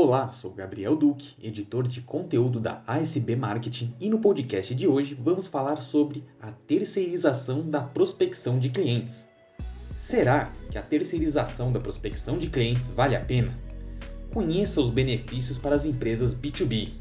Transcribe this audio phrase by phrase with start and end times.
[0.00, 5.12] Olá, sou Gabriel Duque, editor de conteúdo da ASB Marketing e no podcast de hoje
[5.20, 9.28] vamos falar sobre a terceirização da prospecção de clientes.
[9.96, 13.52] Será que a terceirização da prospecção de clientes vale a pena?
[14.32, 16.92] Conheça os benefícios para as empresas B2B.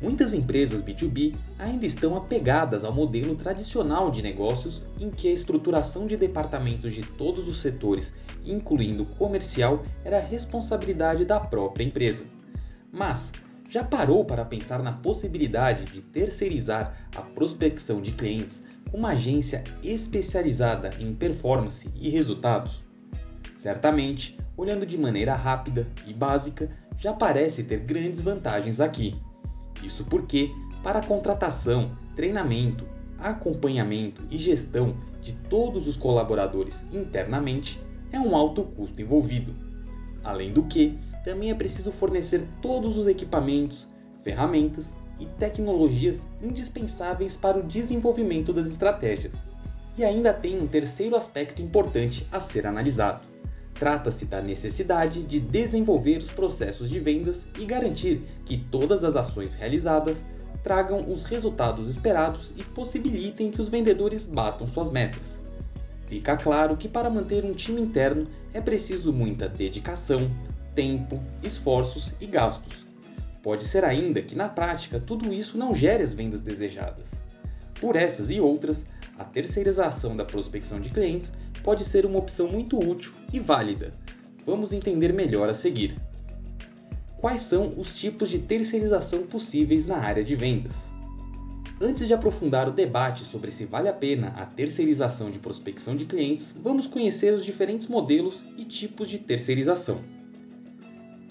[0.00, 6.06] Muitas empresas B2B ainda estão apegadas ao modelo tradicional de negócios em que a estruturação
[6.06, 8.12] de departamentos de todos os setores,
[8.44, 12.24] incluindo comercial, era responsabilidade da própria empresa.
[12.90, 13.30] Mas
[13.68, 19.64] já parou para pensar na possibilidade de terceirizar a prospecção de clientes com uma agência
[19.82, 22.82] especializada em performance e resultados?
[23.56, 26.68] Certamente, olhando de maneira rápida e básica,
[26.98, 29.18] já parece ter grandes vantagens aqui.
[29.82, 30.50] Isso porque,
[30.82, 32.86] para a contratação, treinamento,
[33.18, 37.80] acompanhamento e gestão de todos os colaboradores internamente,
[38.12, 39.54] é um alto custo envolvido.
[40.22, 43.88] Além do que, também é preciso fornecer todos os equipamentos,
[44.22, 49.32] ferramentas e tecnologias indispensáveis para o desenvolvimento das estratégias.
[49.96, 53.32] E ainda tem um terceiro aspecto importante a ser analisado
[53.82, 59.54] Trata-se da necessidade de desenvolver os processos de vendas e garantir que todas as ações
[59.54, 60.24] realizadas
[60.62, 65.31] tragam os resultados esperados e possibilitem que os vendedores batam suas metas.
[66.12, 70.30] Fica claro que para manter um time interno é preciso muita dedicação,
[70.74, 72.84] tempo, esforços e gastos.
[73.42, 77.12] Pode ser ainda que na prática tudo isso não gere as vendas desejadas.
[77.80, 78.84] Por essas e outras,
[79.18, 83.94] a terceirização da prospecção de clientes pode ser uma opção muito útil e válida.
[84.44, 85.96] Vamos entender melhor a seguir.
[87.16, 90.91] Quais são os tipos de terceirização possíveis na área de vendas?
[91.84, 96.04] Antes de aprofundar o debate sobre se vale a pena a terceirização de prospecção de
[96.04, 99.98] clientes, vamos conhecer os diferentes modelos e tipos de terceirização.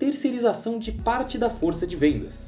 [0.00, 2.40] Terceirização de parte da força de vendas.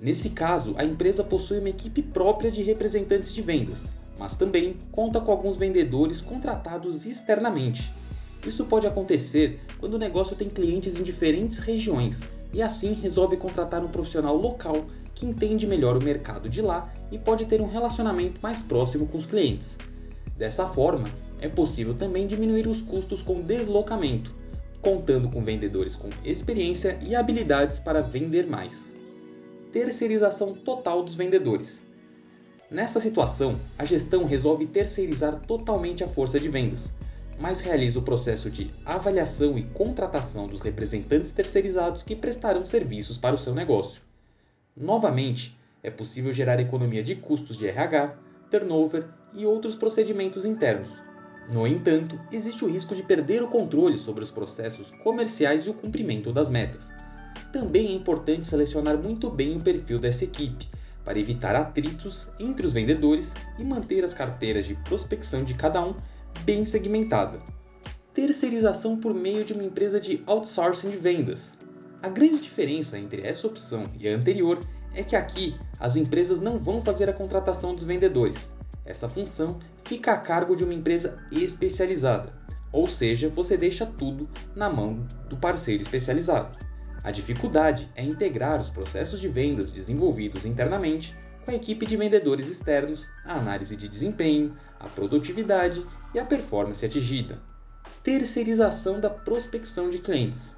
[0.00, 3.82] Nesse caso, a empresa possui uma equipe própria de representantes de vendas,
[4.18, 7.92] mas também conta com alguns vendedores contratados externamente.
[8.46, 12.20] Isso pode acontecer quando o negócio tem clientes em diferentes regiões
[12.54, 14.86] e assim resolve contratar um profissional local
[15.22, 19.16] que entende melhor o mercado de lá e pode ter um relacionamento mais próximo com
[19.16, 19.78] os clientes.
[20.36, 21.04] Dessa forma,
[21.40, 24.34] é possível também diminuir os custos com deslocamento,
[24.80, 28.90] contando com vendedores com experiência e habilidades para vender mais.
[29.72, 31.78] Terceirização total dos vendedores.
[32.68, 36.92] Nesta situação, a gestão resolve terceirizar totalmente a força de vendas,
[37.38, 43.36] mas realiza o processo de avaliação e contratação dos representantes terceirizados que prestarão serviços para
[43.36, 44.02] o seu negócio.
[44.76, 48.16] Novamente, é possível gerar economia de custos de RH,
[48.50, 50.88] turnover e outros procedimentos internos.
[51.52, 55.74] No entanto, existe o risco de perder o controle sobre os processos comerciais e o
[55.74, 56.88] cumprimento das metas.
[57.52, 60.68] Também é importante selecionar muito bem o perfil dessa equipe
[61.04, 65.94] para evitar atritos entre os vendedores e manter as carteiras de prospecção de cada um
[66.44, 67.40] bem segmentada.
[68.14, 71.52] Terceirização por meio de uma empresa de outsourcing de vendas.
[72.02, 74.58] A grande diferença entre essa opção e a anterior
[74.92, 78.50] é que aqui as empresas não vão fazer a contratação dos vendedores.
[78.84, 82.32] Essa função fica a cargo de uma empresa especializada,
[82.72, 86.58] ou seja, você deixa tudo na mão do parceiro especializado.
[87.04, 92.48] A dificuldade é integrar os processos de vendas desenvolvidos internamente com a equipe de vendedores
[92.48, 97.40] externos, a análise de desempenho, a produtividade e a performance atingida.
[98.02, 100.52] Terceirização da prospecção de clientes.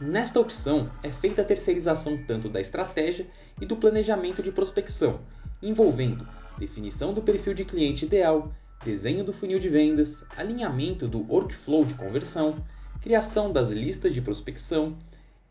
[0.00, 3.26] Nesta opção é feita a terceirização tanto da estratégia
[3.60, 5.20] e do planejamento de prospecção,
[5.60, 6.24] envolvendo
[6.56, 8.52] definição do perfil de cliente ideal,
[8.84, 12.64] desenho do funil de vendas, alinhamento do workflow de conversão,
[13.00, 14.96] criação das listas de prospecção,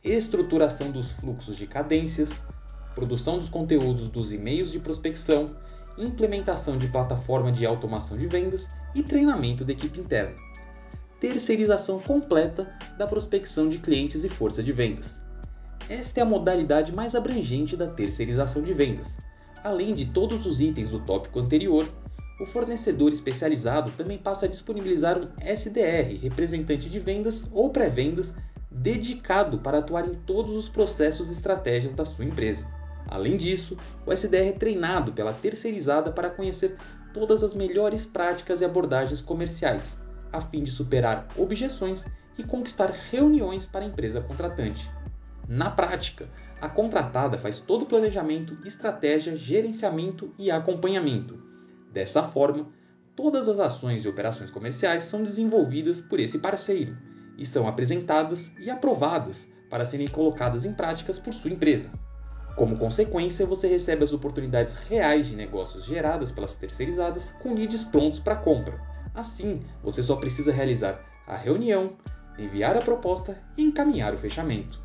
[0.01, 2.29] estruturação dos fluxos de cadências,
[2.95, 5.57] produção dos conteúdos dos e-mails de prospecção,
[5.97, 10.46] implementação de plataforma de automação de vendas e treinamento da equipe interna.
[11.19, 15.19] Terceirização completa da prospecção de clientes e força de vendas.
[15.89, 19.17] Esta é a modalidade mais abrangente da terceirização de vendas.
[19.63, 21.87] Além de todos os itens do tópico anterior,
[22.39, 28.35] o fornecedor especializado também passa a disponibilizar um SDR, representante de vendas ou pré-vendas,
[28.69, 32.67] dedicado para atuar em todos os processos e estratégias da sua empresa.
[33.07, 33.75] Além disso,
[34.05, 36.75] o SDR é treinado pela terceirizada para conhecer
[37.11, 39.96] todas as melhores práticas e abordagens comerciais,
[40.31, 42.05] a fim de superar objeções
[42.37, 44.89] e conquistar reuniões para a empresa contratante.
[45.47, 46.29] Na prática,
[46.59, 51.39] a contratada faz todo o planejamento, estratégia, gerenciamento e acompanhamento.
[51.91, 52.67] Dessa forma,
[53.15, 56.97] todas as ações e operações comerciais são desenvolvidas por esse parceiro,
[57.37, 61.89] e são apresentadas e aprovadas para serem colocadas em práticas por sua empresa.
[62.55, 68.19] Como consequência, você recebe as oportunidades reais de negócios geradas pelas terceirizadas com leads prontos
[68.19, 68.81] para compra.
[69.17, 71.93] Assim, você só precisa realizar a reunião,
[72.37, 74.79] enviar a proposta e encaminhar o fechamento.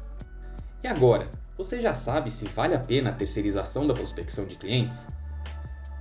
[0.83, 5.07] E agora, você já sabe se vale a pena a terceirização da prospecção de clientes?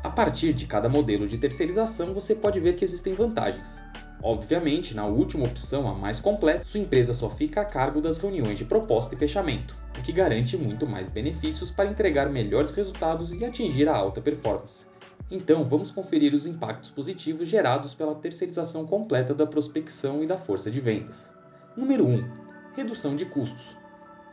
[0.01, 3.81] A partir de cada modelo de terceirização, você pode ver que existem vantagens.
[4.24, 8.57] Obviamente, na última opção, a mais completa, sua empresa só fica a cargo das reuniões
[8.57, 13.44] de proposta e fechamento, o que garante muito mais benefícios para entregar melhores resultados e
[13.44, 14.89] atingir a alta performance.
[15.33, 20.69] Então, vamos conferir os impactos positivos gerados pela terceirização completa da prospecção e da força
[20.69, 21.31] de vendas.
[21.75, 22.30] Número 1.
[22.75, 23.78] Redução de custos.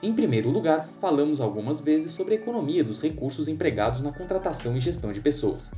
[0.03, 4.81] Em primeiro lugar, falamos algumas vezes sobre a economia dos recursos empregados na contratação e
[4.81, 5.71] gestão de pessoas.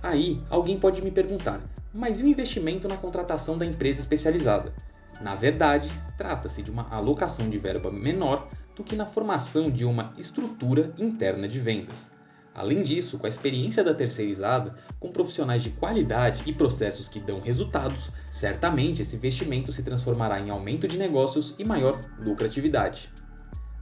[0.00, 1.60] Aí, alguém pode me perguntar:
[1.92, 4.72] mas e o investimento na contratação da empresa especializada?
[5.20, 10.14] Na verdade, trata-se de uma alocação de verba menor do que na formação de uma
[10.16, 12.16] estrutura interna de vendas.
[12.58, 17.40] Além disso, com a experiência da terceirizada, com profissionais de qualidade e processos que dão
[17.40, 23.10] resultados, certamente esse investimento se transformará em aumento de negócios e maior lucratividade.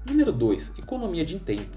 [0.05, 0.73] Número 2.
[0.79, 1.75] Economia de tempo.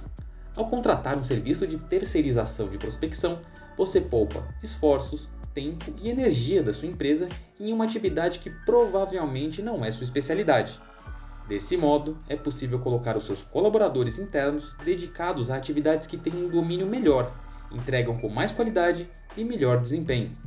[0.57, 3.40] Ao contratar um serviço de terceirização de prospecção,
[3.78, 9.86] você poupa esforços, tempo e energia da sua empresa em uma atividade que provavelmente não
[9.86, 10.78] é sua especialidade.
[11.50, 16.48] Desse modo, é possível colocar os seus colaboradores internos dedicados a atividades que têm um
[16.48, 17.36] domínio melhor,
[17.72, 20.38] entregam com mais qualidade e melhor desempenho.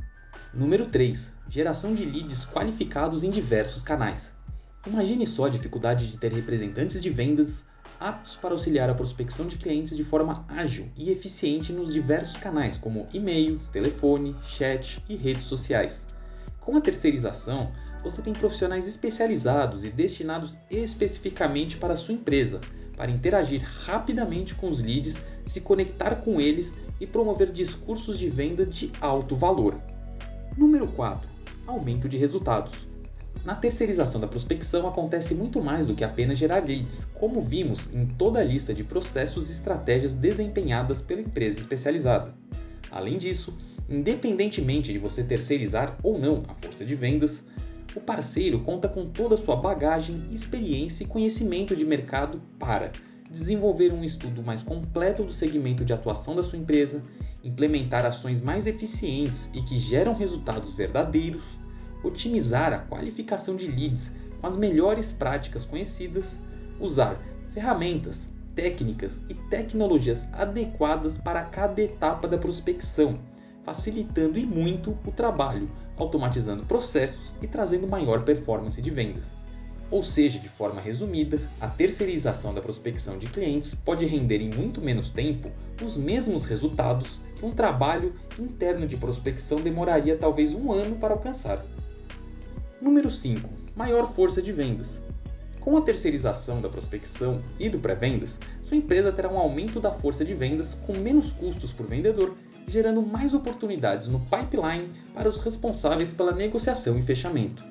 [0.53, 1.29] Número 3.
[1.49, 4.31] Geração de leads qualificados em diversos canais.
[4.87, 7.65] Imagine só a dificuldade de ter representantes de vendas
[7.99, 12.77] aptos para auxiliar a prospecção de clientes de forma ágil e eficiente nos diversos canais,
[12.77, 16.05] como e-mail, telefone, chat e redes sociais.
[16.61, 17.73] Com a terceirização,
[18.03, 22.59] você tem profissionais especializados e destinados especificamente para a sua empresa,
[22.97, 25.15] para interagir rapidamente com os leads,
[25.45, 29.75] se conectar com eles e promover discursos de venda de alto valor.
[30.57, 31.27] Número 4.
[31.65, 32.87] Aumento de resultados.
[33.43, 38.05] Na terceirização da prospecção acontece muito mais do que apenas gerar leads, como vimos em
[38.05, 42.33] toda a lista de processos e estratégias desempenhadas pela empresa especializada.
[42.89, 43.53] Além disso,
[43.89, 47.43] independentemente de você terceirizar ou não a força de vendas,
[47.95, 52.91] o parceiro conta com toda a sua bagagem, experiência e conhecimento de mercado para
[53.29, 57.01] desenvolver um estudo mais completo do segmento de atuação da sua empresa,
[57.43, 61.43] implementar ações mais eficientes e que geram resultados verdadeiros,
[62.03, 66.37] otimizar a qualificação de leads com as melhores práticas conhecidas,
[66.79, 67.19] usar
[67.53, 73.19] ferramentas, técnicas e tecnologias adequadas para cada etapa da prospecção,
[73.63, 79.25] facilitando e muito o trabalho, automatizando processos e trazendo maior performance de vendas.
[79.91, 84.81] Ou seja, de forma resumida, a terceirização da prospecção de clientes pode render em muito
[84.81, 85.51] menos tempo
[85.83, 91.63] os mesmos resultados que um trabalho interno de prospecção demoraria talvez um ano para alcançar.
[92.81, 93.47] Número 5.
[93.75, 94.99] Maior força de vendas.
[95.59, 100.25] Com a terceirização da prospecção e do pré-vendas, sua empresa terá um aumento da força
[100.25, 102.35] de vendas com menos custos por vendedor,
[102.67, 107.63] gerando mais oportunidades no pipeline para os responsáveis pela negociação e fechamento.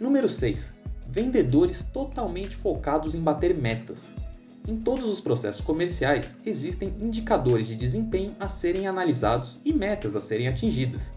[0.00, 0.72] Número 6.
[1.08, 4.14] Vendedores totalmente focados em bater metas.
[4.66, 10.20] Em todos os processos comerciais existem indicadores de desempenho a serem analisados e metas a
[10.20, 11.10] serem atingidas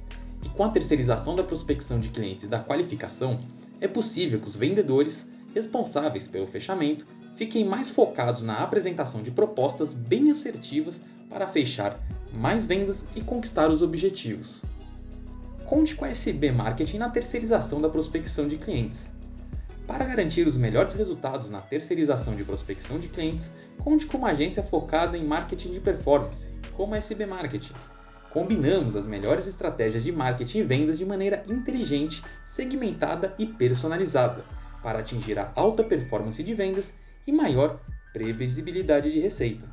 [0.46, 3.40] e com a terceirização da prospecção de clientes e da qualificação,
[3.82, 9.94] é possível que os vendedores responsáveis pelo fechamento fiquem mais focados na apresentação de propostas
[9.94, 12.00] bem assertivas para fechar
[12.36, 14.62] mais vendas e conquistar os objetivos.
[15.66, 19.10] Conte com a SB Marketing na terceirização da prospecção de clientes.
[19.88, 24.62] Para garantir os melhores resultados na terceirização de prospecção de clientes, conte com uma agência
[24.62, 27.74] focada em marketing de performance, como a SB Marketing
[28.36, 34.44] combinamos as melhores estratégias de marketing e vendas de maneira inteligente, segmentada e personalizada,
[34.84, 36.94] para atingir a alta performance de vendas
[37.26, 37.80] e maior
[38.12, 39.66] previsibilidade de receita.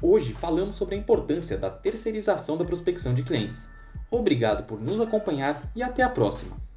[0.00, 3.68] Hoje falamos sobre a importância da terceirização da prospecção de clientes.
[4.08, 6.67] Obrigado por nos acompanhar e até a próxima!